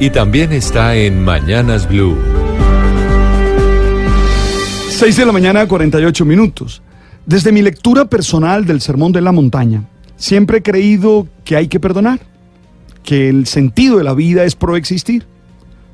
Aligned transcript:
y 0.00 0.10
también 0.10 0.52
está 0.52 0.94
en 0.94 1.24
Mañanas 1.24 1.88
Blue. 1.88 2.16
6 4.90 5.16
de 5.16 5.26
la 5.26 5.32
mañana, 5.32 5.66
48 5.66 6.24
minutos. 6.24 6.82
Desde 7.26 7.52
mi 7.52 7.62
lectura 7.62 8.04
personal 8.04 8.64
del 8.64 8.80
Sermón 8.80 9.12
de 9.12 9.20
la 9.20 9.32
Montaña, 9.32 9.84
siempre 10.16 10.58
he 10.58 10.62
creído 10.62 11.26
que 11.44 11.56
hay 11.56 11.68
que 11.68 11.80
perdonar, 11.80 12.20
que 13.02 13.28
el 13.28 13.46
sentido 13.46 13.98
de 13.98 14.04
la 14.04 14.14
vida 14.14 14.44
es 14.44 14.54
proexistir. 14.54 15.26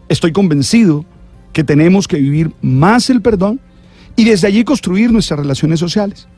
Estoy 0.09 0.33
convencido 0.33 1.05
que 1.53 1.65
tenemos 1.65 2.07
que 2.07 2.19
vivir 2.19 2.53
más 2.61 3.09
el 3.09 3.23
perdón 3.23 3.61
y 4.17 4.25
desde 4.25 4.49
allí 4.49 4.65
construir 4.65 5.13
nuestras 5.13 5.41
relaciones 5.41 5.81
sociales. 5.81 6.29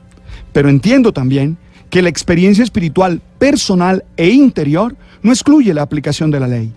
Pero 0.53 0.69
entiendo 0.69 1.13
también 1.13 1.57
que 1.91 2.03
la 2.03 2.09
experiencia 2.09 2.65
espiritual 2.65 3.21
personal 3.39 4.05
e 4.17 4.29
interior 4.29 4.97
no 5.23 5.33
excluye 5.33 5.75
la 5.75 5.83
aplicación 5.83 6.31
de 6.31 6.41
la 6.41 6.49
ley. 6.49 6.73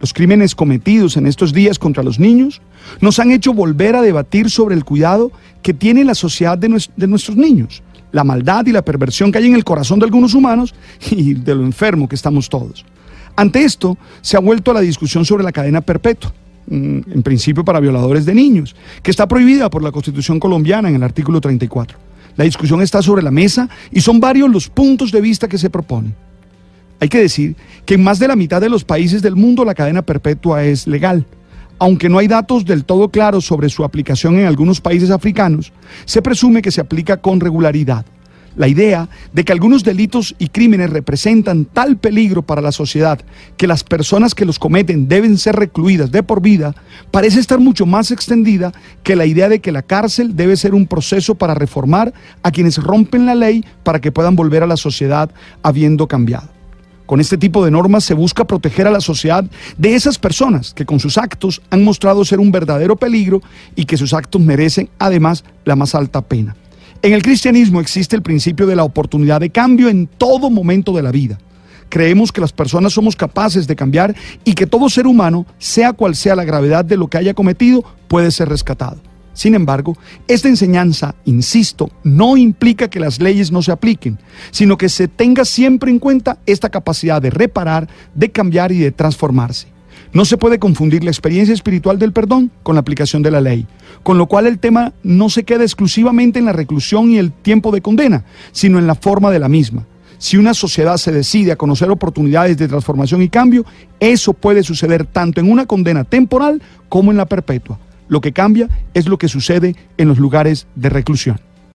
Los 0.00 0.14
crímenes 0.14 0.54
cometidos 0.54 1.18
en 1.18 1.26
estos 1.26 1.52
días 1.52 1.78
contra 1.78 2.02
los 2.02 2.18
niños 2.18 2.62
nos 3.02 3.18
han 3.18 3.30
hecho 3.30 3.52
volver 3.52 3.94
a 3.94 4.02
debatir 4.02 4.48
sobre 4.48 4.74
el 4.74 4.84
cuidado 4.84 5.30
que 5.62 5.74
tiene 5.74 6.04
la 6.04 6.14
sociedad 6.14 6.56
de, 6.56 6.68
nuestros 6.70 7.36
niños, 7.36 7.82
la 8.10 8.24
maldad 8.24 8.64
y 8.64 8.72
la 8.72 8.82
perversión 8.82 9.30
que 9.30 9.38
hay 9.38 9.46
en 9.46 9.54
el 9.54 9.64
corazón 9.64 9.98
de 9.98 10.06
algunos 10.06 10.32
humanos 10.32 10.74
y 11.10 11.34
de 11.34 11.54
lo 11.54 11.64
enfermo 11.64 12.08
que 12.08 12.14
estamos 12.14 12.48
todos. 12.48 12.86
Ante 13.36 13.62
esto, 13.62 13.98
se 14.22 14.38
ha 14.38 14.40
vuelto 14.40 14.70
a 14.70 14.74
la 14.74 14.80
discusión 14.80 15.26
sobre 15.26 15.44
la 15.44 15.52
cadena 15.52 15.82
perpetua, 15.82 16.32
mm, 16.66 16.98
en 17.12 17.22
principio 17.22 17.62
para 17.62 17.78
violadores 17.78 18.24
de 18.24 18.34
niños, 18.34 18.74
que 19.02 19.10
está 19.10 19.28
prohibida 19.28 19.68
por 19.68 19.82
la 19.82 19.92
Constitución 19.92 20.40
colombiana 20.40 20.88
en 20.88 20.94
el 20.94 21.02
artículo 21.02 21.42
34. 21.42 21.98
La 22.36 22.44
discusión 22.44 22.80
está 22.80 23.02
sobre 23.02 23.22
la 23.22 23.30
mesa 23.30 23.68
y 23.90 24.00
son 24.00 24.18
varios 24.18 24.48
los 24.48 24.68
puntos 24.68 25.12
de 25.12 25.20
vista 25.20 25.46
que 25.46 25.58
se 25.58 25.68
proponen. 25.68 26.14
Hay 27.00 27.08
que 27.08 27.18
decir 27.18 27.56
que 27.86 27.94
en 27.94 28.04
más 28.04 28.18
de 28.18 28.28
la 28.28 28.36
mitad 28.36 28.60
de 28.60 28.68
los 28.68 28.84
países 28.84 29.22
del 29.22 29.34
mundo 29.34 29.64
la 29.64 29.74
cadena 29.74 30.02
perpetua 30.02 30.64
es 30.64 30.86
legal. 30.86 31.26
Aunque 31.78 32.10
no 32.10 32.18
hay 32.18 32.28
datos 32.28 32.66
del 32.66 32.84
todo 32.84 33.08
claros 33.08 33.46
sobre 33.46 33.70
su 33.70 33.84
aplicación 33.84 34.38
en 34.38 34.44
algunos 34.44 34.82
países 34.82 35.10
africanos, 35.10 35.72
se 36.04 36.20
presume 36.20 36.60
que 36.60 36.70
se 36.70 36.82
aplica 36.82 37.16
con 37.16 37.40
regularidad. 37.40 38.04
La 38.54 38.68
idea 38.68 39.08
de 39.32 39.44
que 39.44 39.52
algunos 39.52 39.82
delitos 39.82 40.34
y 40.38 40.48
crímenes 40.48 40.90
representan 40.90 41.64
tal 41.64 41.96
peligro 41.96 42.42
para 42.42 42.60
la 42.60 42.72
sociedad 42.72 43.18
que 43.56 43.66
las 43.66 43.82
personas 43.82 44.34
que 44.34 44.44
los 44.44 44.58
cometen 44.58 45.08
deben 45.08 45.38
ser 45.38 45.56
recluidas 45.56 46.10
de 46.10 46.22
por 46.22 46.42
vida 46.42 46.74
parece 47.10 47.40
estar 47.40 47.60
mucho 47.60 47.86
más 47.86 48.10
extendida 48.10 48.72
que 49.02 49.16
la 49.16 49.24
idea 49.24 49.48
de 49.48 49.60
que 49.60 49.72
la 49.72 49.82
cárcel 49.82 50.36
debe 50.36 50.58
ser 50.58 50.74
un 50.74 50.86
proceso 50.86 51.36
para 51.36 51.54
reformar 51.54 52.12
a 52.42 52.50
quienes 52.50 52.76
rompen 52.76 53.24
la 53.24 53.34
ley 53.34 53.64
para 53.84 54.02
que 54.02 54.12
puedan 54.12 54.36
volver 54.36 54.62
a 54.62 54.66
la 54.66 54.76
sociedad 54.76 55.30
habiendo 55.62 56.06
cambiado. 56.06 56.59
Con 57.10 57.18
este 57.18 57.36
tipo 57.36 57.64
de 57.64 57.72
normas 57.72 58.04
se 58.04 58.14
busca 58.14 58.44
proteger 58.44 58.86
a 58.86 58.92
la 58.92 59.00
sociedad 59.00 59.44
de 59.76 59.96
esas 59.96 60.16
personas 60.16 60.72
que 60.72 60.86
con 60.86 61.00
sus 61.00 61.18
actos 61.18 61.60
han 61.68 61.82
mostrado 61.82 62.24
ser 62.24 62.38
un 62.38 62.52
verdadero 62.52 62.94
peligro 62.94 63.42
y 63.74 63.86
que 63.86 63.96
sus 63.96 64.14
actos 64.14 64.40
merecen 64.40 64.90
además 65.00 65.42
la 65.64 65.74
más 65.74 65.96
alta 65.96 66.20
pena. 66.20 66.54
En 67.02 67.12
el 67.12 67.24
cristianismo 67.24 67.80
existe 67.80 68.14
el 68.14 68.22
principio 68.22 68.64
de 68.64 68.76
la 68.76 68.84
oportunidad 68.84 69.40
de 69.40 69.50
cambio 69.50 69.88
en 69.88 70.06
todo 70.06 70.50
momento 70.50 70.92
de 70.92 71.02
la 71.02 71.10
vida. 71.10 71.40
Creemos 71.88 72.30
que 72.30 72.42
las 72.42 72.52
personas 72.52 72.92
somos 72.92 73.16
capaces 73.16 73.66
de 73.66 73.74
cambiar 73.74 74.14
y 74.44 74.52
que 74.52 74.68
todo 74.68 74.88
ser 74.88 75.08
humano, 75.08 75.46
sea 75.58 75.92
cual 75.92 76.14
sea 76.14 76.36
la 76.36 76.44
gravedad 76.44 76.84
de 76.84 76.96
lo 76.96 77.08
que 77.08 77.18
haya 77.18 77.34
cometido, 77.34 77.82
puede 78.06 78.30
ser 78.30 78.48
rescatado. 78.48 79.02
Sin 79.40 79.54
embargo, 79.54 79.96
esta 80.28 80.48
enseñanza, 80.48 81.14
insisto, 81.24 81.90
no 82.04 82.36
implica 82.36 82.90
que 82.90 83.00
las 83.00 83.22
leyes 83.22 83.50
no 83.50 83.62
se 83.62 83.72
apliquen, 83.72 84.18
sino 84.50 84.76
que 84.76 84.90
se 84.90 85.08
tenga 85.08 85.46
siempre 85.46 85.90
en 85.90 85.98
cuenta 85.98 86.36
esta 86.44 86.68
capacidad 86.68 87.22
de 87.22 87.30
reparar, 87.30 87.88
de 88.14 88.30
cambiar 88.30 88.70
y 88.70 88.80
de 88.80 88.92
transformarse. 88.92 89.68
No 90.12 90.26
se 90.26 90.36
puede 90.36 90.58
confundir 90.58 91.04
la 91.04 91.10
experiencia 91.10 91.54
espiritual 91.54 91.98
del 91.98 92.12
perdón 92.12 92.50
con 92.62 92.74
la 92.74 92.82
aplicación 92.82 93.22
de 93.22 93.30
la 93.30 93.40
ley, 93.40 93.66
con 94.02 94.18
lo 94.18 94.26
cual 94.26 94.46
el 94.46 94.58
tema 94.58 94.92
no 95.02 95.30
se 95.30 95.44
queda 95.44 95.62
exclusivamente 95.62 96.38
en 96.38 96.44
la 96.44 96.52
reclusión 96.52 97.10
y 97.10 97.16
el 97.16 97.32
tiempo 97.32 97.72
de 97.72 97.80
condena, 97.80 98.26
sino 98.52 98.78
en 98.78 98.86
la 98.86 98.94
forma 98.94 99.30
de 99.30 99.38
la 99.38 99.48
misma. 99.48 99.86
Si 100.18 100.36
una 100.36 100.52
sociedad 100.52 100.98
se 100.98 101.12
decide 101.12 101.52
a 101.52 101.56
conocer 101.56 101.90
oportunidades 101.90 102.58
de 102.58 102.68
transformación 102.68 103.22
y 103.22 103.30
cambio, 103.30 103.64
eso 104.00 104.34
puede 104.34 104.62
suceder 104.62 105.06
tanto 105.06 105.40
en 105.40 105.50
una 105.50 105.64
condena 105.64 106.04
temporal 106.04 106.60
como 106.90 107.10
en 107.10 107.16
la 107.16 107.24
perpetua. 107.24 107.78
Lo 108.10 108.20
que 108.20 108.32
cambia 108.32 108.68
es 108.92 109.06
lo 109.06 109.18
que 109.18 109.28
sucede 109.28 109.76
en 109.96 110.08
los 110.08 110.18
lugares 110.18 110.66
de 110.74 110.88
reclusión. 110.90 111.40